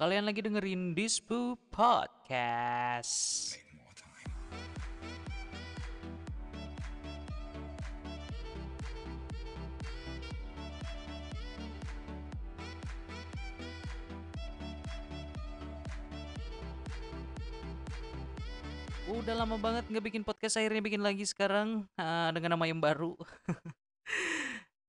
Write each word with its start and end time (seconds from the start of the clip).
Kalian 0.00 0.24
lagi 0.24 0.40
dengerin 0.40 0.96
Dispu 0.96 1.60
Podcast. 1.68 3.52
Udah 19.04 19.36
lama 19.36 19.60
banget 19.60 19.84
nggak 19.84 20.00
bikin 20.08 20.24
podcast, 20.24 20.56
akhirnya 20.56 20.80
bikin 20.80 21.04
lagi 21.04 21.28
sekarang 21.28 21.84
uh, 22.00 22.32
dengan 22.32 22.56
nama 22.56 22.64
yang 22.64 22.80
baru. 22.80 23.20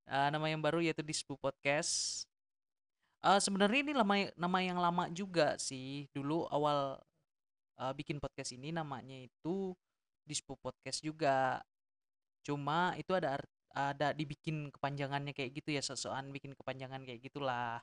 uh, 0.07 0.27
nama 0.39 0.47
yang 0.47 0.63
baru 0.63 0.79
yaitu 0.79 1.03
Dispu 1.03 1.35
Podcast. 1.35 2.30
Uh, 3.21 3.38
sebenarnya 3.38 3.85
ini 3.85 3.93
nama 3.93 4.15
nama 4.33 4.57
yang 4.65 4.81
lama 4.81 5.05
juga 5.13 5.53
sih. 5.61 6.09
Dulu 6.09 6.49
awal 6.49 6.98
uh, 7.77 7.94
bikin 7.94 8.17
podcast 8.17 8.57
ini 8.57 8.73
namanya 8.73 9.13
itu 9.13 9.77
Dispu 10.25 10.57
Podcast 10.57 11.05
juga. 11.05 11.61
Cuma 12.41 12.97
itu 12.97 13.13
ada 13.13 13.38
ada 13.71 14.11
dibikin 14.11 14.73
kepanjangannya 14.73 15.38
kayak 15.38 15.53
gitu 15.61 15.70
ya, 15.77 15.81
sesuatu 15.85 16.34
bikin 16.34 16.57
kepanjangan 16.57 17.05
kayak 17.05 17.21
gitulah. 17.21 17.81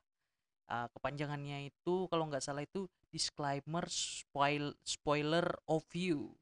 Uh, 0.69 0.91
kepanjangannya 0.93 1.73
itu 1.73 1.95
kalau 2.13 2.29
nggak 2.29 2.45
salah 2.45 2.61
itu 2.61 2.91
disclaimer 3.09 3.87
spoil 3.89 4.75
spoiler 4.83 5.47
of 5.71 5.87
you. 5.95 6.35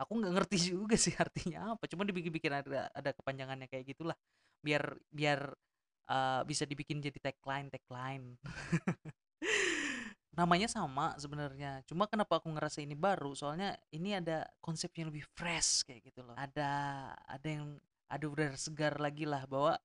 Aku 0.00 0.16
nggak 0.16 0.32
ngerti 0.32 0.56
juga 0.72 0.96
sih 0.96 1.12
artinya 1.12 1.76
apa. 1.76 1.84
Cuma 1.92 2.08
dibikin-bikin 2.08 2.50
ada 2.50 2.88
ada 2.88 3.10
kepanjangannya 3.12 3.68
kayak 3.68 3.94
gitulah. 3.94 4.16
Biar 4.64 4.96
biar 5.12 5.52
uh, 6.08 6.40
bisa 6.44 6.64
dibikin 6.68 7.00
jadi 7.00 7.16
tagline 7.20 7.68
tagline. 7.72 8.36
Namanya 10.34 10.66
sama 10.66 11.14
sebenarnya. 11.14 11.86
Cuma 11.86 12.10
kenapa 12.10 12.42
aku 12.42 12.50
ngerasa 12.50 12.82
ini 12.82 12.98
baru? 12.98 13.38
Soalnya 13.38 13.78
ini 13.94 14.18
ada 14.18 14.42
konsep 14.58 14.90
yang 14.98 15.14
lebih 15.14 15.22
fresh 15.30 15.86
kayak 15.86 16.10
gitu 16.10 16.26
loh. 16.26 16.34
Ada 16.34 17.06
ada 17.14 17.48
yang 17.48 17.78
ada 18.10 18.24
udara 18.26 18.58
segar 18.58 18.98
lagi 18.98 19.24
lah 19.30 19.46
bahwa 19.46 19.78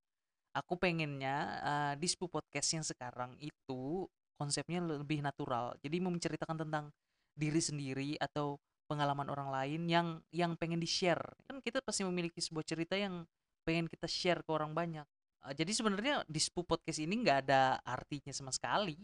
aku 0.58 0.74
pengennya 0.76 1.38
uh, 1.62 1.94
di 1.94 2.10
Spu 2.10 2.26
Podcast 2.26 2.70
yang 2.74 2.82
sekarang 2.82 3.38
itu 3.38 4.10
konsepnya 4.42 4.82
lebih 4.82 5.22
natural. 5.22 5.78
Jadi 5.86 6.02
mau 6.02 6.10
menceritakan 6.10 6.66
tentang 6.66 6.90
diri 7.38 7.62
sendiri 7.62 8.18
atau 8.18 8.58
pengalaman 8.90 9.30
orang 9.30 9.54
lain 9.54 9.86
yang 9.86 10.08
yang 10.34 10.58
pengen 10.58 10.82
di-share. 10.82 11.22
Kan 11.46 11.62
kita 11.62 11.86
pasti 11.86 12.02
memiliki 12.02 12.42
sebuah 12.42 12.66
cerita 12.66 12.98
yang 12.98 13.22
pengen 13.62 13.86
kita 13.86 14.10
share 14.10 14.42
ke 14.42 14.50
orang 14.50 14.74
banyak. 14.74 15.06
Uh, 15.46 15.54
jadi 15.56 15.72
sebenarnya 15.72 16.16
di 16.28 16.40
Spu 16.42 16.68
Podcast 16.68 17.00
ini 17.00 17.24
nggak 17.24 17.48
ada 17.48 17.80
artinya 17.84 18.34
sama 18.36 18.52
sekali. 18.52 19.00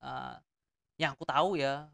Uh, 0.00 0.36
yang 1.00 1.18
aku 1.18 1.26
tahu 1.26 1.58
ya, 1.58 1.90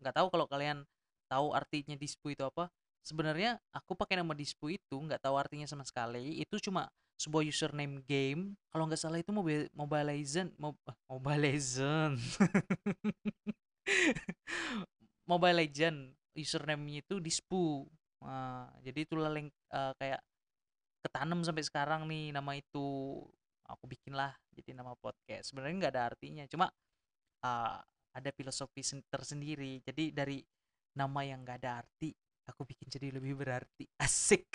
nggak 0.00 0.14
uh, 0.14 0.16
tahu 0.16 0.26
kalau 0.32 0.46
kalian 0.48 0.84
tahu 1.28 1.52
artinya 1.56 1.96
Dispu 1.96 2.32
itu 2.32 2.44
apa. 2.44 2.68
Sebenarnya 3.02 3.58
aku 3.74 3.98
pakai 3.98 4.20
nama 4.20 4.32
Dispu 4.36 4.72
itu 4.72 4.96
nggak 4.96 5.24
tahu 5.24 5.36
artinya 5.36 5.66
sama 5.68 5.82
sekali. 5.82 6.40
Itu 6.40 6.60
cuma 6.60 6.88
sebuah 7.22 7.46
username 7.46 8.02
game 8.02 8.58
kalau 8.74 8.90
nggak 8.90 8.98
salah 8.98 9.22
itu 9.22 9.30
mobile 9.30 9.70
mobile 9.70 10.10
legend 10.10 10.50
mob, 10.58 10.74
mobile 11.06 11.38
legend 11.38 12.18
mobile 15.30 15.62
legend 15.62 16.18
username 16.34 16.98
itu 16.98 17.22
dispu 17.22 17.86
nah, 18.18 18.66
jadi 18.82 19.06
itulah 19.06 19.30
link 19.30 19.54
uh, 19.70 19.94
kayak 20.02 20.18
ketanam 21.02 21.42
sampai 21.42 21.66
sekarang 21.66 22.06
nih 22.06 22.30
nama 22.30 22.54
itu 22.54 23.18
aku 23.66 23.84
bikin 23.90 24.14
lah 24.14 24.32
jadi 24.54 24.78
nama 24.78 24.94
podcast. 24.96 25.50
Sebenarnya 25.50 25.74
nggak 25.82 25.92
ada 25.98 26.04
artinya 26.14 26.44
cuma 26.46 26.70
uh, 27.42 27.78
ada 28.12 28.30
filosofi 28.32 28.80
tersendiri. 29.10 29.82
Jadi 29.82 30.14
dari 30.14 30.38
nama 30.94 31.20
yang 31.26 31.42
nggak 31.42 31.58
ada 31.64 31.82
arti 31.84 32.12
aku 32.46 32.62
bikin 32.66 32.86
jadi 32.90 33.08
lebih 33.14 33.38
berarti. 33.38 33.86
Asik. 34.04 34.46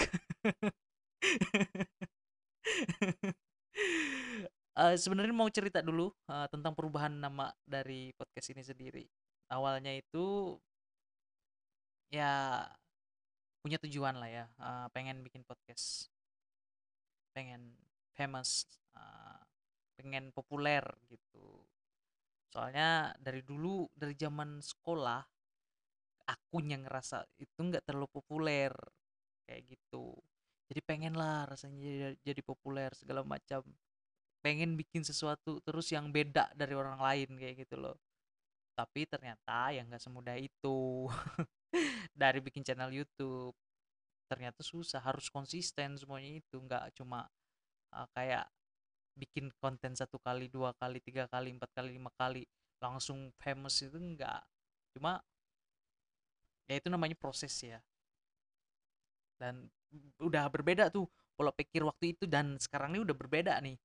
Uh, 4.77 4.95
sebenarnya 5.01 5.35
mau 5.35 5.49
cerita 5.49 5.83
dulu 5.83 6.11
uh, 6.29 6.47
tentang 6.51 6.71
perubahan 6.77 7.11
nama 7.11 7.51
dari 7.63 8.11
podcast 8.15 8.53
ini 8.53 8.63
sendiri. 8.63 9.05
Awalnya 9.47 9.95
itu 9.95 10.55
ya 12.11 12.63
punya 13.63 13.79
tujuan 13.83 14.15
lah 14.15 14.31
ya, 14.31 14.45
uh, 14.63 14.87
pengen 14.95 15.19
bikin 15.27 15.43
podcast, 15.43 16.07
pengen 17.37 17.77
famous, 18.17 18.65
uh, 18.97 19.37
pengen 19.93 20.33
populer 20.33 20.81
gitu. 21.05 21.61
Soalnya 22.49 23.13
dari 23.21 23.45
dulu 23.45 23.85
dari 23.93 24.17
zaman 24.17 24.57
sekolah 24.57 25.21
aku 26.25 26.65
yang 26.65 26.81
ngerasa 26.89 27.29
itu 27.37 27.59
nggak 27.61 27.85
terlalu 27.85 28.09
populer 28.09 28.73
kayak 29.45 29.69
gitu. 29.69 30.17
Jadi 30.65 30.81
pengen 30.81 31.13
lah 31.13 31.45
rasanya 31.45 31.77
jadi, 31.77 32.17
jadi 32.25 32.41
populer 32.41 32.89
segala 32.97 33.21
macam. 33.21 33.61
Pengen 34.41 34.73
bikin 34.73 35.05
sesuatu 35.05 35.61
terus 35.61 35.93
yang 35.93 36.09
beda 36.09 36.49
dari 36.57 36.73
orang 36.73 36.97
lain 36.97 37.37
kayak 37.37 37.69
gitu 37.69 37.77
loh. 37.77 38.01
Tapi 38.73 39.05
ternyata 39.05 39.69
ya 39.69 39.85
nggak 39.85 40.01
semudah 40.01 40.37
itu. 40.41 41.05
Dari 42.17 42.41
bikin 42.41 42.65
channel 42.65 42.89
YouTube 42.89 43.53
ternyata 44.27 44.61
susah 44.61 44.99
harus 45.01 45.31
konsisten 45.31 45.95
semuanya 45.95 46.43
itu 46.43 46.57
nggak 46.59 46.93
cuma 46.99 47.25
uh, 47.95 48.07
kayak 48.13 48.45
bikin 49.17 49.49
konten 49.57 49.97
satu 49.97 50.21
kali 50.21 50.51
dua 50.51 50.75
kali 50.77 51.01
tiga 51.01 51.25
kali 51.25 51.55
empat 51.55 51.71
kali 51.73 51.97
lima 51.97 52.13
kali 52.13 52.45
langsung 52.77 53.33
famous 53.41 53.81
itu 53.81 53.97
enggak 53.97 54.45
cuma 54.93 55.23
ya 56.67 56.75
itu 56.77 56.87
namanya 56.91 57.15
proses 57.15 57.55
ya. 57.63 57.79
Dan 59.39 59.71
udah 60.19 60.51
berbeda 60.51 60.91
tuh 60.91 61.07
pola 61.33 61.55
pikir 61.55 61.81
waktu 61.87 62.13
itu 62.17 62.27
dan 62.27 62.59
sekarang 62.59 62.93
ini 62.93 63.01
udah 63.07 63.15
berbeda 63.15 63.55
nih. 63.63 63.79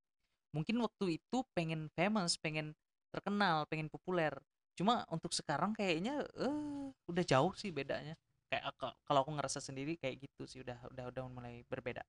Mungkin 0.53 0.77
waktu 0.83 1.23
itu 1.23 1.47
pengen 1.57 1.89
famous 1.95 2.37
pengen 2.37 2.75
terkenal 3.15 3.65
pengen 3.71 3.89
populer. 3.89 4.35
Cuma 4.75 5.07
untuk 5.09 5.31
sekarang 5.33 5.73
kayaknya 5.73 6.27
uh, 6.37 6.91
udah 7.07 7.25
jauh 7.25 7.55
sih 7.55 7.71
bedanya 7.71 8.19
kayak 8.53 8.69
kalau 9.09 9.25
aku 9.25 9.33
ngerasa 9.33 9.65
sendiri 9.65 9.97
kayak 9.97 10.21
gitu 10.29 10.45
sih 10.45 10.61
udah 10.61 10.77
udah 10.93 11.09
udah 11.09 11.23
mulai 11.33 11.65
berbeda. 11.65 12.05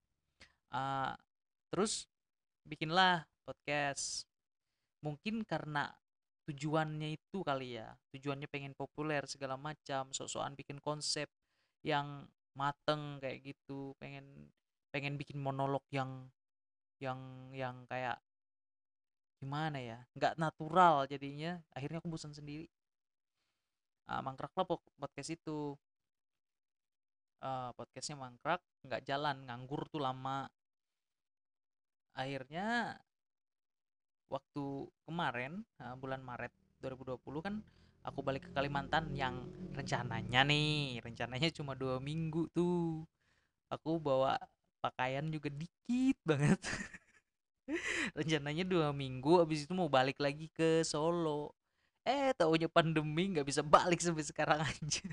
Uh, 0.76 1.16
terus 1.72 2.12
bikinlah 2.68 3.24
podcast. 3.48 4.28
Mungkin 5.00 5.48
karena 5.48 5.88
tujuannya 6.44 7.16
itu 7.16 7.40
kali 7.40 7.80
ya 7.80 7.96
tujuannya 8.12 8.52
pengen 8.52 8.76
populer 8.76 9.24
segala 9.32 9.56
macam 9.56 10.12
sok-sokan 10.12 10.60
bikin 10.60 10.76
konsep 10.84 11.32
yang 11.88 12.28
mateng 12.52 13.16
kayak 13.24 13.48
gitu 13.48 13.96
pengen 13.96 14.52
pengen 14.92 15.16
bikin 15.16 15.40
monolog 15.40 15.82
yang 15.88 16.28
yang 17.00 17.20
yang 17.56 17.88
kayak 17.88 18.20
gimana 19.40 19.80
ya 19.80 20.00
nggak 20.16 20.36
natural 20.36 21.08
jadinya 21.08 21.60
akhirnya 21.72 22.04
aku 22.04 22.12
bosan 22.12 22.36
sendiri. 22.36 22.68
Uh, 24.04 24.20
mangkrak 24.20 24.52
lah 24.52 24.68
podcast 25.00 25.32
itu 25.32 25.80
uh, 27.44 27.70
podcastnya 27.76 28.16
mangkrak 28.16 28.64
nggak 28.88 29.04
jalan 29.04 29.44
nganggur 29.46 29.86
tuh 29.92 30.00
lama. 30.00 30.48
Akhirnya 32.16 32.98
waktu 34.32 34.88
kemarin 35.06 35.62
uh, 35.84 35.94
bulan 36.00 36.24
Maret 36.24 36.54
2020 36.82 37.20
kan 37.46 37.56
aku 38.04 38.20
balik 38.24 38.50
ke 38.50 38.52
Kalimantan 38.56 39.12
yang 39.14 39.48
rencananya 39.76 40.44
nih 40.48 41.00
rencananya 41.04 41.50
cuma 41.52 41.76
dua 41.76 42.00
minggu 42.00 42.48
tuh. 42.56 43.04
Aku 43.70 44.00
bawa 44.00 44.38
pakaian 44.80 45.26
juga 45.34 45.50
dikit 45.50 46.18
banget. 46.24 46.60
Rencananya 48.18 48.68
dua 48.68 48.92
minggu 48.92 49.40
abis 49.40 49.66
itu 49.66 49.74
mau 49.74 49.88
balik 49.88 50.20
lagi 50.20 50.52
ke 50.52 50.84
Solo. 50.86 51.56
Eh 52.04 52.36
taunya 52.36 52.68
pandemi 52.68 53.32
nggak 53.32 53.48
bisa 53.48 53.64
balik 53.64 54.04
sampai 54.04 54.24
sekarang 54.28 54.60
aja 54.68 55.04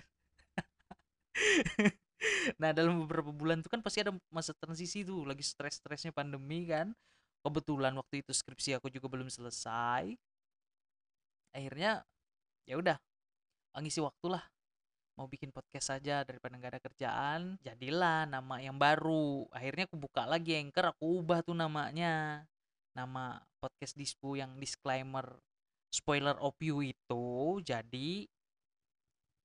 nah 2.60 2.70
dalam 2.76 3.00
beberapa 3.04 3.32
bulan 3.32 3.64
tuh 3.64 3.72
kan 3.72 3.80
pasti 3.80 4.04
ada 4.04 4.12
masa 4.28 4.52
transisi 4.56 5.02
tuh 5.02 5.24
lagi 5.24 5.44
stres-stresnya 5.44 6.12
pandemi 6.12 6.68
kan. 6.68 6.92
Kebetulan 7.40 7.96
waktu 7.96 8.20
itu 8.20 8.36
skripsi 8.36 8.76
aku 8.76 8.92
juga 8.92 9.08
belum 9.08 9.32
selesai. 9.32 10.12
Akhirnya 11.56 12.04
ya 12.68 12.76
udah 12.76 13.00
ngisi 13.80 14.04
waktu 14.04 14.36
lah. 14.36 14.44
Mau 15.16 15.28
bikin 15.28 15.52
podcast 15.52 15.92
saja 15.92 16.24
daripada 16.24 16.56
nggak 16.56 16.72
ada 16.76 16.80
kerjaan 16.80 17.40
jadilah 17.64 18.28
nama 18.28 18.60
yang 18.60 18.76
baru. 18.76 19.48
Akhirnya 19.52 19.88
aku 19.88 19.96
buka 19.96 20.28
lagi 20.28 20.56
anchor 20.56 20.92
aku 20.92 21.24
ubah 21.24 21.40
tuh 21.40 21.56
namanya. 21.56 22.44
Nama 22.92 23.40
podcast 23.60 23.96
dispu 23.96 24.36
yang 24.36 24.56
disclaimer 24.60 25.40
spoiler 25.90 26.36
of 26.38 26.54
you 26.62 26.80
itu 26.84 27.26
jadi 27.66 28.28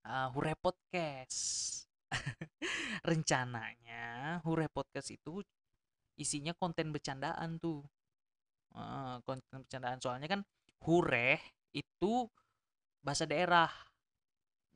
uh, 0.06 0.30
Hure 0.32 0.54
Podcast 0.60 1.84
rencananya 3.10 4.40
Hure 4.44 4.68
Podcast 4.72 5.14
itu 5.14 5.42
isinya 6.16 6.56
konten 6.56 6.96
bercandaan 6.96 7.60
tuh 7.60 7.84
uh, 8.76 9.20
konten 9.28 9.64
bercandaan 9.64 10.00
soalnya 10.00 10.28
kan 10.32 10.42
Hure 10.86 11.40
itu 11.76 12.30
bahasa 13.04 13.28
daerah 13.28 13.70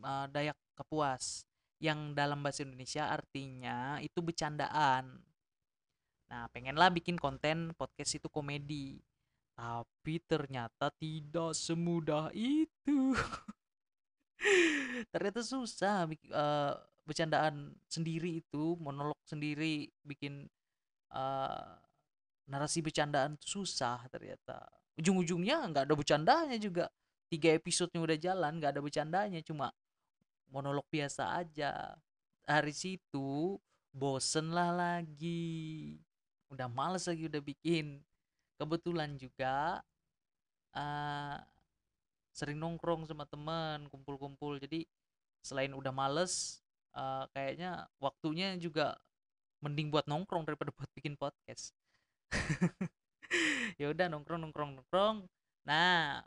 uh, 0.03 0.25
Dayak 0.29 0.57
Kapuas 0.75 1.49
yang 1.79 2.11
dalam 2.11 2.43
bahasa 2.43 2.67
Indonesia 2.67 3.07
artinya 3.07 3.97
itu 4.03 4.19
bercandaan. 4.19 5.23
Nah, 6.29 6.45
pengenlah 6.51 6.91
bikin 6.91 7.15
konten 7.15 7.71
podcast 7.73 8.19
itu 8.19 8.27
komedi. 8.27 8.99
Tapi 9.55 10.19
ternyata 10.27 10.91
tidak 10.99 11.55
semudah 11.55 12.31
itu. 12.35 13.15
ternyata 15.11 15.43
susah 15.43 16.07
uh, 16.31 16.73
bercandaan 17.09 17.73
sendiri 17.89 18.37
itu, 18.45 18.77
monolog 18.77 19.17
sendiri, 19.25 19.89
bikin 20.05 20.45
uh, 21.09 21.73
narasi 22.45 22.85
bercandaan 22.85 23.33
susah 23.41 24.05
ternyata. 24.13 24.69
Ujung-ujungnya 25.01 25.65
nggak 25.73 25.83
ada 25.89 25.95
bercandanya 25.97 26.57
juga. 26.61 26.85
Tiga 27.29 27.53
episodenya 27.53 28.01
udah 28.01 28.17
jalan, 28.17 28.51
nggak 28.57 28.71
ada 28.77 28.81
bercandanya, 28.81 29.41
cuma 29.45 29.69
monolog 30.49 30.85
biasa 30.89 31.37
aja 31.37 31.93
hari 32.49 32.73
situ 32.73 33.61
bosen 33.93 34.49
lah 34.49 34.73
lagi 34.73 35.97
udah 36.49 36.65
males 36.65 37.05
lagi 37.05 37.29
udah 37.29 37.41
bikin 37.41 38.01
kebetulan 38.57 39.13
juga 39.21 39.85
uh, 40.73 41.37
sering 42.33 42.57
nongkrong 42.57 43.05
sama 43.05 43.29
temen 43.29 43.85
kumpul-kumpul 43.93 44.57
jadi 44.57 44.85
selain 45.45 45.71
udah 45.77 45.93
males 45.93 46.65
uh, 46.95 47.25
kayaknya 47.35 47.89
waktunya 47.99 48.55
juga 48.57 48.97
mending 49.59 49.91
buat 49.91 50.07
nongkrong 50.07 50.47
daripada 50.47 50.71
buat 50.71 50.89
bikin 50.95 51.19
podcast 51.19 51.75
ya 53.79 53.91
udah 53.91 54.07
nongkrong 54.07 54.39
nongkrong 54.39 54.79
nongkrong 54.79 55.17
nah 55.67 56.23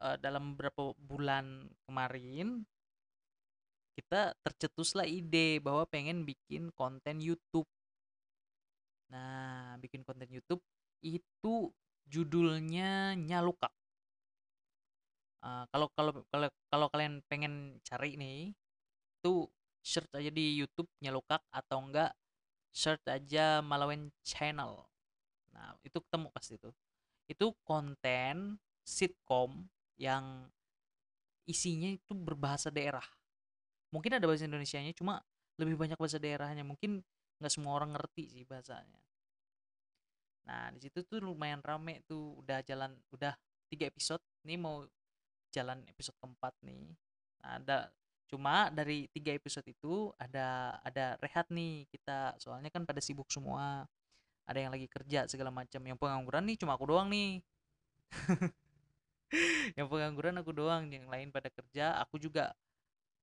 uh, 0.00 0.16
dalam 0.18 0.56
beberapa 0.56 0.96
bulan 0.98 1.68
kemarin 1.86 2.64
kita 3.92 4.32
tercetuslah 4.40 5.04
ide 5.04 5.60
bahwa 5.60 5.84
pengen 5.84 6.24
bikin 6.24 6.72
konten 6.72 7.20
YouTube. 7.20 7.68
Nah, 9.12 9.76
bikin 9.76 10.00
konten 10.00 10.28
YouTube 10.32 10.64
itu 11.04 11.68
judulnya 12.08 13.12
Nyalukak. 13.20 13.72
Uh, 15.42 15.66
kalau 15.74 15.90
kalau 15.92 16.12
kalau 16.30 16.48
kalau 16.70 16.86
kalian 16.88 17.20
pengen 17.28 17.76
cari 17.84 18.16
nih, 18.16 18.54
tuh 19.20 19.50
search 19.82 20.10
aja 20.14 20.30
di 20.30 20.56
YouTube 20.56 20.88
Nyalukak 21.02 21.42
atau 21.50 21.82
enggak 21.82 22.14
search 22.72 23.04
aja 23.10 23.60
Malawen 23.60 24.08
Channel. 24.24 24.80
Nah, 25.52 25.76
itu 25.84 26.00
ketemu 26.00 26.32
pasti 26.32 26.56
itu. 26.56 26.70
Itu 27.28 27.52
konten 27.66 28.56
sitkom 28.82 29.68
yang 30.00 30.48
isinya 31.44 31.92
itu 31.92 32.14
berbahasa 32.16 32.72
daerah. 32.72 33.04
Mungkin 33.92 34.16
ada 34.16 34.24
bahasa 34.24 34.48
Indonesia-nya 34.48 34.96
cuma 34.96 35.20
lebih 35.60 35.76
banyak 35.76 36.00
bahasa 36.00 36.16
daerahnya. 36.16 36.64
Mungkin 36.64 37.04
nggak 37.36 37.52
semua 37.52 37.76
orang 37.76 37.92
ngerti 37.92 38.32
sih 38.32 38.44
bahasanya. 38.48 39.02
Nah 40.48 40.72
di 40.72 40.80
situ 40.80 41.04
tuh 41.04 41.20
lumayan 41.20 41.60
rame 41.60 42.00
tuh. 42.08 42.40
Udah 42.40 42.64
jalan 42.64 42.96
udah 43.12 43.36
tiga 43.68 43.92
episode. 43.92 44.24
Ini 44.48 44.56
mau 44.56 44.82
jalan 45.52 45.84
episode 45.86 46.16
keempat 46.16 46.56
nih. 46.64 46.96
Nah, 47.44 47.60
ada 47.60 47.78
cuma 48.32 48.72
dari 48.72 49.12
tiga 49.12 49.36
episode 49.36 49.68
itu 49.68 50.08
ada 50.16 50.80
ada 50.80 51.20
rehat 51.20 51.44
nih 51.52 51.84
kita. 51.92 52.40
Soalnya 52.40 52.72
kan 52.72 52.88
pada 52.88 53.04
sibuk 53.04 53.28
semua. 53.28 53.84
Ada 54.48 54.58
yang 54.64 54.72
lagi 54.72 54.88
kerja 54.88 55.28
segala 55.28 55.52
macam. 55.52 55.78
Yang 55.84 55.98
pengangguran 56.00 56.44
nih 56.48 56.56
cuma 56.56 56.72
aku 56.80 56.88
doang 56.88 57.12
nih. 57.12 57.44
Yang 59.78 59.88
pengangguran 59.88 60.36
aku 60.44 60.52
doang 60.52 60.92
yang 60.92 61.08
lain 61.08 61.32
pada 61.32 61.48
kerja 61.48 61.96
aku 62.00 62.20
juga. 62.20 62.52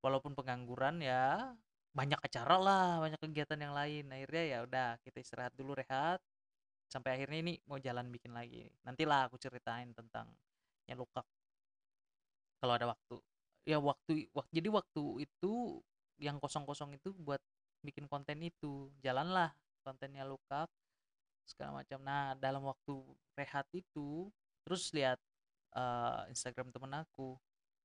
Walaupun 0.01 0.33
pengangguran 0.33 1.01
ya 1.03 1.53
banyak 1.93 2.17
acara 2.21 2.55
lah 2.57 2.87
banyak 3.03 3.19
kegiatan 3.21 3.59
yang 3.61 3.73
lain. 3.77 4.09
Akhirnya 4.09 4.43
ya 4.45 4.57
udah 4.65 4.89
kita 5.05 5.21
istirahat 5.21 5.53
dulu 5.53 5.77
rehat. 5.77 6.17
Sampai 6.89 7.17
akhirnya 7.17 7.45
ini 7.45 7.53
mau 7.69 7.77
jalan 7.77 8.09
bikin 8.09 8.33
lagi. 8.33 8.65
Nantilah 8.85 9.29
aku 9.29 9.37
ceritain 9.37 9.93
tentang 9.93 10.29
yang 10.89 10.97
luka 10.97 11.21
kalau 12.59 12.75
ada 12.75 12.91
waktu 12.91 13.15
ya 13.69 13.77
waktu 13.77 14.25
waktu 14.33 14.49
jadi 14.49 14.69
waktu 14.73 15.29
itu 15.29 15.77
yang 16.17 16.41
kosong-kosong 16.41 16.97
itu 16.97 17.13
buat 17.13 17.37
bikin 17.85 18.09
konten 18.09 18.41
itu 18.41 18.89
jalanlah 19.05 19.53
kontennya 19.85 20.25
luka 20.25 20.65
segala 21.45 21.81
macam. 21.85 22.01
Nah 22.01 22.33
dalam 22.33 22.65
waktu 22.65 22.97
rehat 23.37 23.69
itu 23.77 24.33
terus 24.65 24.89
lihat 24.97 25.21
uh, 25.77 26.25
Instagram 26.33 26.73
temen 26.73 26.97
aku 26.97 27.37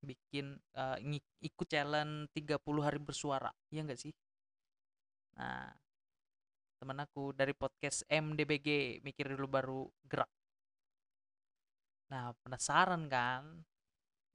bikin 0.04 0.56
uh, 0.76 0.96
ikut 1.40 1.68
challenge 1.68 2.32
30 2.36 2.60
hari 2.80 2.98
bersuara 3.00 3.52
iya 3.68 3.84
enggak 3.84 4.00
sih? 4.00 4.12
Nah 5.36 5.68
teman 6.80 6.96
aku 7.04 7.36
dari 7.36 7.52
podcast 7.52 8.08
MDBG 8.08 9.00
mikir 9.04 9.36
dulu 9.36 9.46
baru 9.48 9.82
gerak. 10.08 10.32
Nah 12.08 12.32
penasaran 12.40 13.04
kan? 13.08 13.64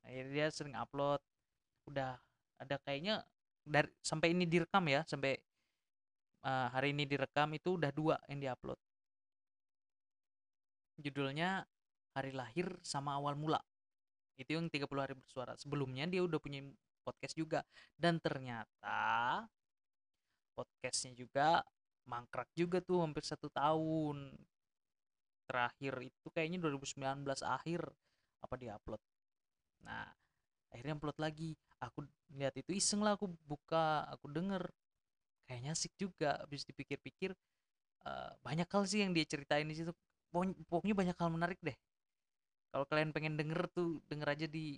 Akhirnya 0.06 0.32
dia 0.34 0.48
sering 0.50 0.74
upload 0.74 1.22
udah 1.90 2.16
ada 2.60 2.76
kayaknya 2.86 3.26
dari 3.66 3.90
sampai 4.02 4.34
ini 4.34 4.46
direkam 4.46 4.86
ya 4.90 5.02
sampai 5.06 5.38
uh, 6.46 6.68
hari 6.74 6.94
ini 6.96 7.06
direkam 7.10 7.52
itu 7.56 7.76
udah 7.76 7.92
dua 7.94 8.16
yang 8.32 8.40
diupload. 8.40 8.80
Judulnya 11.00 11.64
hari 12.16 12.36
lahir 12.36 12.68
sama 12.84 13.16
awal 13.16 13.40
mula. 13.40 13.60
Itu 14.36 14.56
yang 14.56 14.68
30 14.72 14.88
hari 15.00 15.16
bersuara. 15.16 15.56
Sebelumnya 15.56 16.08
dia 16.08 16.24
udah 16.24 16.40
punya 16.40 16.64
podcast 17.04 17.36
juga. 17.36 17.64
Dan 17.96 18.20
ternyata 18.20 19.44
podcastnya 20.56 21.16
juga 21.16 21.64
mangkrak 22.04 22.52
juga 22.56 22.84
tuh 22.84 23.04
hampir 23.04 23.24
satu 23.24 23.48
tahun. 23.52 24.36
Terakhir 25.48 25.94
itu 26.04 26.28
kayaknya 26.36 26.60
2019 26.68 27.24
akhir 27.48 27.88
apa 28.44 28.56
dia 28.56 28.76
upload 28.76 29.02
nah 29.84 30.08
akhirnya 30.72 30.96
upload 31.00 31.18
lagi 31.20 31.56
aku 31.80 32.06
lihat 32.36 32.54
itu 32.60 32.76
iseng 32.76 33.02
lah 33.02 33.16
aku 33.16 33.32
buka 33.48 34.06
aku 34.12 34.30
denger. 34.30 34.68
Kayaknya 35.48 35.72
asik 35.74 35.94
juga 35.98 36.38
habis 36.46 36.62
dipikir-pikir 36.68 37.34
uh, 38.06 38.32
banyak 38.46 38.70
hal 38.70 38.84
sih 38.86 39.02
yang 39.02 39.12
dia 39.16 39.26
ceritain 39.26 39.66
di 39.66 39.76
situ. 39.76 39.92
Pokoknya 40.70 40.94
banyak 40.94 41.18
hal 41.18 41.30
menarik 41.34 41.58
deh. 41.66 41.74
Kalau 42.70 42.86
kalian 42.86 43.10
pengen 43.10 43.34
denger 43.34 43.66
tuh 43.74 43.98
denger 44.06 44.30
aja 44.30 44.46
di 44.46 44.78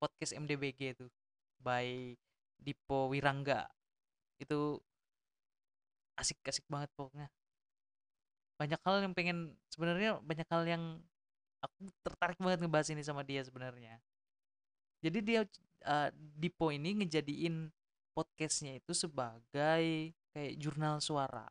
podcast 0.00 0.32
MDBG 0.32 0.96
tuh 0.96 1.12
by 1.60 2.16
Dipo 2.56 3.12
Wirangga. 3.12 3.68
Itu 4.40 4.80
asik-asik 6.16 6.64
banget 6.72 6.88
pokoknya. 6.96 7.28
Banyak 8.56 8.80
hal 8.82 8.96
yang 9.04 9.14
pengen 9.14 9.54
sebenarnya 9.70 10.18
banyak 10.24 10.48
hal 10.48 10.62
yang 10.66 10.82
aku 11.62 11.90
tertarik 12.02 12.38
banget 12.40 12.64
ngebahas 12.64 12.88
ini 12.90 13.02
sama 13.04 13.22
dia 13.22 13.44
sebenarnya. 13.44 14.00
Jadi 14.98 15.18
dia 15.22 15.40
uh, 15.84 16.08
Dipo 16.14 16.72
ini 16.72 17.04
ngejadiin 17.04 17.70
podcastnya 18.16 18.78
itu 18.82 18.90
sebagai 18.96 20.14
kayak 20.34 20.54
jurnal 20.58 20.98
suara. 20.98 21.46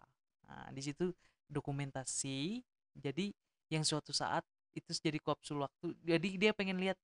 Nah 0.48 0.68
di 0.74 0.82
situ 0.84 1.14
dokumentasi. 1.48 2.64
Jadi 2.98 3.32
yang 3.72 3.86
suatu 3.86 4.12
saat 4.12 4.44
itu 4.74 4.90
jadi 4.98 5.18
kapsul 5.22 5.66
waktu 5.66 5.94
jadi 6.06 6.28
dia 6.38 6.52
pengen 6.54 6.78
lihat 6.78 6.98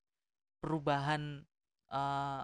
perubahan 0.61 1.41
uh, 1.89 2.43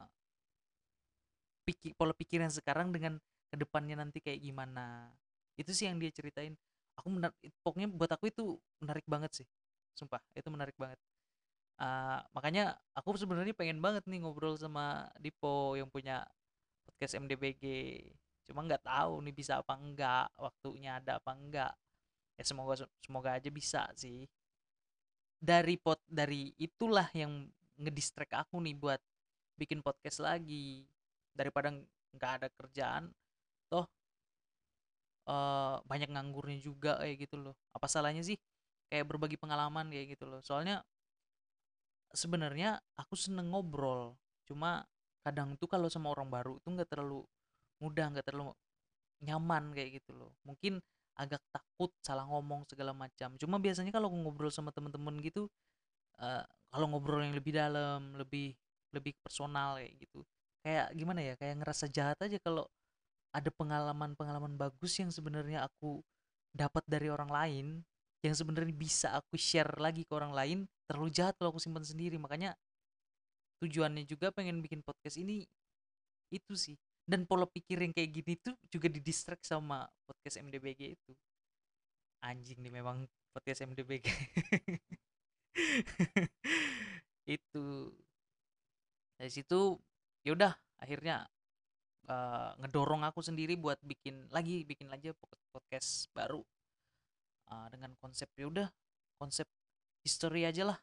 pikir 1.66 1.94
pola 1.94 2.14
pikir 2.18 2.42
yang 2.42 2.54
sekarang 2.54 2.90
dengan 2.90 3.22
ke 3.50 3.56
depannya 3.58 4.00
nanti 4.00 4.22
kayak 4.22 4.40
gimana. 4.42 5.10
Itu 5.58 5.74
sih 5.74 5.90
yang 5.90 5.98
dia 5.98 6.14
ceritain. 6.14 6.56
Aku 7.00 7.10
menar 7.10 7.32
pokoknya 7.64 7.90
buat 7.90 8.12
aku 8.12 8.30
itu 8.30 8.60
menarik 8.84 9.08
banget 9.08 9.44
sih. 9.44 9.48
Sumpah 9.98 10.22
itu 10.36 10.48
menarik 10.48 10.76
banget 10.80 11.00
uh, 11.80 12.20
makanya 12.36 12.76
aku 12.94 13.16
sebenarnya 13.16 13.56
pengen 13.56 13.80
banget 13.80 14.04
nih 14.06 14.22
ngobrol 14.22 14.60
sama 14.60 15.08
Dipo 15.18 15.74
yang 15.80 15.88
punya 15.88 16.28
podcast 16.86 17.18
MDBG 17.18 17.66
cuma 18.50 18.66
nggak 18.66 18.82
tahu 18.82 19.22
nih 19.24 19.34
bisa 19.34 19.62
apa 19.62 19.78
enggak 19.78 20.28
waktunya 20.36 20.98
ada 20.98 21.22
apa 21.22 21.32
enggak 21.38 21.74
ya 22.40 22.44
semoga 22.48 22.88
semoga 23.04 23.36
aja 23.36 23.52
bisa 23.52 23.84
sih. 24.00 24.24
Dari 25.40 25.76
pot 25.76 26.00
dari 26.08 26.56
itulah 26.56 27.12
yang 27.12 27.52
ngedistract 27.76 28.32
aku 28.32 28.64
nih 28.64 28.76
buat 28.80 29.04
bikin 29.60 29.84
podcast 29.84 30.24
lagi. 30.24 30.88
Daripada 31.36 31.76
nggak 32.16 32.32
ada 32.40 32.48
kerjaan 32.56 33.12
toh 33.68 33.86
uh, 35.28 35.84
banyak 35.84 36.10
nganggurnya 36.16 36.64
juga 36.64 36.96
kayak 37.04 37.28
gitu 37.28 37.36
loh. 37.36 37.56
Apa 37.76 37.92
salahnya 37.92 38.24
sih 38.24 38.40
kayak 38.88 39.04
berbagi 39.04 39.36
pengalaman 39.36 39.92
kayak 39.92 40.16
gitu 40.16 40.24
loh? 40.24 40.40
Soalnya 40.40 40.80
sebenarnya 42.14 42.80
aku 42.98 43.14
seneng 43.18 43.54
ngobrol. 43.54 44.16
Cuma 44.48 44.86
kadang 45.26 45.54
tuh 45.60 45.70
kalau 45.70 45.92
sama 45.92 46.10
orang 46.14 46.30
baru 46.32 46.58
tuh 46.64 46.74
nggak 46.74 46.90
terlalu 46.90 47.22
mudah 47.80 48.12
nggak 48.12 48.26
terlalu 48.28 48.56
nyaman 49.24 49.72
kayak 49.76 50.02
gitu 50.02 50.12
loh. 50.16 50.32
Mungkin 50.48 50.80
agak 51.20 51.44
takut 51.52 51.92
salah 52.00 52.24
ngomong 52.26 52.64
segala 52.70 52.96
macam. 52.96 53.36
Cuma 53.36 53.60
biasanya 53.60 53.92
kalau 53.92 54.08
ngobrol 54.10 54.50
sama 54.50 54.72
temen-temen 54.72 55.20
gitu 55.20 55.52
uh, 56.20 56.44
kalau 56.70 56.86
ngobrol 56.92 57.24
yang 57.24 57.34
lebih 57.34 57.56
dalam 57.56 58.14
lebih 58.16 58.54
lebih 58.94 59.14
personal 59.22 59.78
kayak 59.80 59.94
gitu 60.02 60.22
kayak 60.62 60.92
gimana 60.94 61.20
ya 61.24 61.34
kayak 61.40 61.56
ngerasa 61.64 61.86
jahat 61.90 62.18
aja 62.20 62.38
kalau 62.42 62.68
ada 63.30 63.50
pengalaman-pengalaman 63.54 64.58
bagus 64.58 64.98
yang 64.98 65.14
sebenarnya 65.14 65.66
aku 65.70 66.02
dapat 66.50 66.82
dari 66.90 67.08
orang 67.14 67.30
lain 67.30 67.66
yang 68.26 68.36
sebenarnya 68.36 68.74
bisa 68.74 69.14
aku 69.16 69.38
share 69.38 69.70
lagi 69.78 70.04
ke 70.04 70.12
orang 70.12 70.34
lain 70.34 70.60
terlalu 70.90 71.14
jahat 71.14 71.38
kalau 71.38 71.54
aku 71.54 71.62
simpan 71.62 71.86
sendiri. 71.86 72.18
Makanya 72.18 72.58
tujuannya 73.62 74.10
juga 74.10 74.34
pengen 74.34 74.66
bikin 74.66 74.82
podcast 74.82 75.22
ini 75.22 75.46
itu 76.34 76.54
sih. 76.58 76.74
Dan 77.06 77.30
pola 77.30 77.46
pikir 77.46 77.78
yang 77.82 77.94
kayak 77.94 78.10
gini 78.10 78.34
tuh 78.42 78.58
juga 78.74 78.90
didistract 78.90 79.46
sama 79.46 79.86
podcast 80.10 80.42
MDBG 80.42 80.98
itu. 80.98 81.14
Anjing 82.26 82.58
nih 82.66 82.74
memang 82.74 83.06
podcast 83.30 83.70
MDBG 83.70 84.10
itu. 87.38 87.66
Dari 89.14 89.32
situ 89.32 89.78
yaudah 90.26 90.54
akhirnya 90.82 91.30
uh, 92.10 92.54
ngedorong 92.62 93.06
aku 93.06 93.22
sendiri 93.22 93.58
buat 93.58 93.78
bikin 93.86 94.30
lagi 94.34 94.66
bikin 94.66 94.90
aja 94.90 95.14
podcast 95.54 96.10
baru. 96.18 96.42
Uh, 97.50 97.66
dengan 97.74 97.98
konsep 97.98 98.30
yaudah 98.38 98.70
konsep 99.18 99.50
history 100.04 100.48
aja 100.48 100.74
lah. 100.74 100.80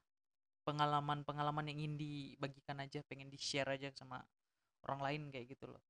Pengalaman-pengalaman 0.67 1.71
yang 1.71 1.79
ingin 1.87 1.95
dibagikan 1.95 2.83
aja 2.83 2.99
pengen 3.07 3.31
di 3.31 3.39
share 3.39 3.71
aja 3.71 3.93
sama 3.95 4.19
orang 4.87 5.01
lain 5.03 5.23
kayak 5.31 5.47
gitu 5.55 5.71
loh. 5.71 5.83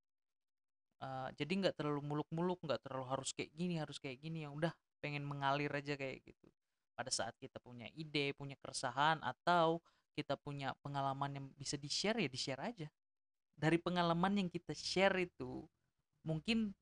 Uh, 0.97 1.29
jadi 1.37 1.53
nggak 1.61 1.75
terlalu 1.77 2.01
muluk-muluk 2.01 2.57
nggak 2.65 2.81
terlalu 2.81 3.05
harus 3.13 3.37
kayak 3.37 3.53
gini 3.53 3.77
harus 3.77 4.01
kayak 4.01 4.17
gini 4.17 4.49
yang 4.49 4.57
udah 4.57 4.73
pengen 5.05 5.25
mengalir 5.25 5.69
aja 5.73 5.97
kayak 5.97 6.25
gitu. 6.25 6.49
Pada 6.97 7.13
saat 7.13 7.37
kita 7.37 7.61
punya 7.61 7.89
ide 7.93 8.33
punya 8.33 8.57
keresahan 8.57 9.21
atau 9.21 9.81
kita 10.17 10.41
punya 10.41 10.73
pengalaman 10.81 11.37
yang 11.37 11.47
bisa 11.57 11.77
di 11.77 11.93
share 11.93 12.17
ya 12.17 12.29
di 12.29 12.41
share 12.41 12.63
aja. 12.65 12.89
Dari 13.57 13.77
pengalaman 13.81 14.41
yang 14.45 14.49
kita 14.49 14.73
share 14.77 15.17
itu 15.21 15.65
mungkin 16.25 16.73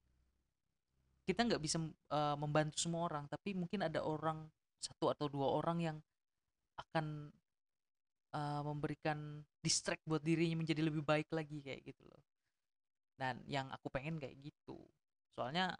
kita 1.24 1.40
nggak 1.46 1.62
bisa 1.62 1.80
uh, 2.12 2.36
membantu 2.36 2.76
semua 2.76 3.08
orang 3.08 3.24
tapi 3.26 3.56
mungkin 3.56 3.84
ada 3.84 4.04
orang 4.04 4.44
satu 4.76 5.08
atau 5.08 5.26
dua 5.32 5.56
orang 5.56 5.78
yang 5.80 5.96
akan 6.74 7.30
uh, 8.34 8.62
memberikan 8.66 9.42
distract 9.62 10.02
buat 10.04 10.20
dirinya 10.20 10.60
menjadi 10.60 10.82
lebih 10.82 11.06
baik 11.06 11.30
lagi 11.30 11.62
kayak 11.62 11.80
gitu 11.86 12.02
loh. 12.10 12.22
Dan 13.14 13.40
yang 13.46 13.70
aku 13.70 13.88
pengen 13.88 14.18
kayak 14.18 14.34
gitu. 14.42 14.78
Soalnya 15.38 15.74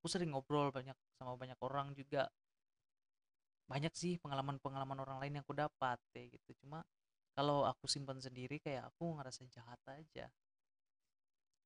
aku 0.00 0.06
sering 0.08 0.32
ngobrol 0.32 0.72
banyak 0.72 0.96
sama 1.20 1.36
banyak 1.36 1.58
orang 1.60 1.92
juga. 1.92 2.26
Banyak 3.68 3.92
sih 3.92 4.16
pengalaman-pengalaman 4.16 5.04
orang 5.04 5.18
lain 5.20 5.38
yang 5.38 5.44
aku 5.44 5.52
dapat 5.52 6.00
kayak 6.16 6.40
gitu. 6.40 6.64
Cuma 6.64 6.80
kalau 7.36 7.68
aku 7.68 7.84
simpan 7.84 8.16
sendiri 8.18 8.56
kayak 8.58 8.88
aku 8.88 9.20
ngerasa 9.20 9.44
jahat 9.52 9.78
aja. 9.86 10.32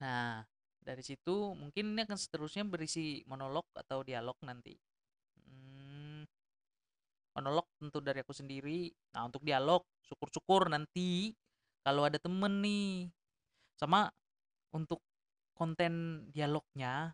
Nah 0.03 0.43
dari 0.83 1.03
situ 1.07 1.55
mungkin 1.55 1.95
ini 1.95 2.03
akan 2.03 2.19
seterusnya 2.19 2.67
berisi 2.67 3.23
monolog 3.31 3.63
atau 3.79 4.03
dialog 4.03 4.35
nanti 4.43 4.75
monolog 7.33 7.65
tentu 7.81 7.99
dari 8.05 8.21
aku 8.21 8.37
sendiri 8.37 8.93
nah 9.13 9.29
untuk 9.29 9.45
dialog 9.45 9.85
syukur-syukur 10.05 10.69
nanti 10.69 11.33
kalau 11.83 12.07
ada 12.07 12.21
temen 12.21 12.63
nih 12.63 13.11
sama 13.77 14.13
untuk 14.73 15.01
konten 15.57 16.25
dialognya 16.31 17.13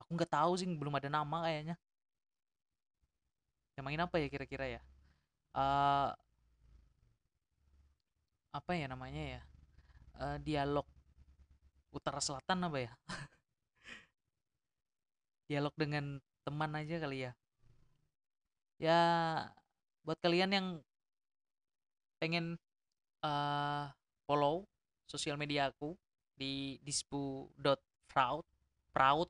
aku 0.00 0.10
nggak 0.16 0.32
tahu 0.32 0.52
sih 0.58 0.68
belum 0.68 0.98
ada 0.98 1.08
nama 1.12 1.46
kayaknya 1.46 1.76
Nyamain 3.76 4.04
apa 4.04 4.20
ya 4.20 4.28
kira-kira 4.28 4.66
ya? 4.68 4.80
Uh, 5.56 6.12
apa 8.52 8.72
ya 8.76 8.86
namanya 8.88 9.22
ya? 9.38 9.40
Uh, 10.20 10.36
dialog 10.44 10.84
utara 11.88 12.20
selatan 12.20 12.68
apa 12.68 12.78
ya? 12.84 12.92
dialog 15.48 15.72
dengan 15.76 16.20
teman 16.44 16.72
aja 16.76 17.00
kali 17.00 17.28
ya. 17.28 17.32
Ya 18.82 18.98
buat 20.02 20.18
kalian 20.18 20.50
yang 20.50 20.66
pengen 22.18 22.58
uh, 23.22 23.86
follow 24.26 24.66
sosial 25.06 25.38
media 25.38 25.70
aku 25.70 25.94
di 26.34 26.82
dispu.proud 26.82 28.42
proud 28.90 29.28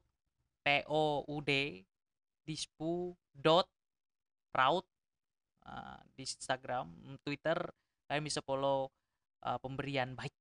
p 0.64 0.66
o 0.88 1.20
u 1.28 1.36
d 1.44 1.84
dispu 2.48 3.12
dot 3.36 3.68
proud 4.48 4.88
uh, 5.68 6.00
di 6.16 6.24
Instagram, 6.24 6.88
Twitter 7.20 7.60
kalian 8.08 8.24
bisa 8.24 8.40
follow 8.40 8.88
uh, 9.44 9.60
pemberian 9.60 10.16
baik. 10.16 10.32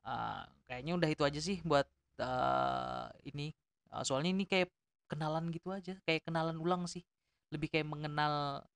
Uh, 0.00 0.48
kayaknya 0.64 0.96
udah 0.96 1.08
itu 1.12 1.22
aja 1.28 1.40
sih 1.44 1.60
buat 1.60 1.84
uh, 2.24 3.12
ini. 3.28 3.52
Uh, 3.92 4.00
soalnya 4.00 4.32
ini 4.32 4.48
kayak 4.48 4.72
kenalan 5.12 5.52
gitu 5.52 5.76
aja, 5.76 5.92
kayak 6.08 6.24
kenalan 6.24 6.56
ulang 6.56 6.88
sih. 6.88 7.04
Lebih 7.54 7.68
kayak 7.70 7.86
mengenal 7.86 8.66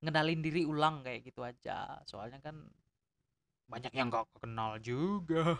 ngenalin 0.00 0.40
diri 0.40 0.64
ulang 0.64 1.04
kayak 1.04 1.28
gitu 1.28 1.44
aja. 1.44 2.00
Soalnya 2.08 2.40
kan 2.40 2.56
banyak 3.70 3.92
yang 3.94 4.10
gak 4.10 4.26
kenal 4.40 4.80
juga. 4.82 5.54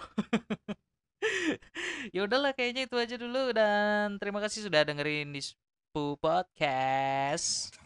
ya 2.17 2.25
udahlah 2.27 2.57
kayaknya 2.57 2.89
itu 2.89 2.97
aja 2.97 3.15
dulu 3.21 3.53
dan 3.55 4.19
terima 4.19 4.41
kasih 4.43 4.67
sudah 4.67 4.83
dengerin 4.83 5.31
di 5.31 5.45
Podcast. 5.95 7.80